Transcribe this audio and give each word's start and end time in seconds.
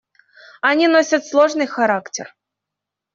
Они 0.61 0.87
носят 0.87 1.27
сложный 1.27 1.67
характер. 1.67 2.33